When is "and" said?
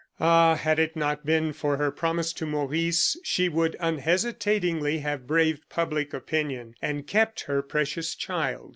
6.81-7.05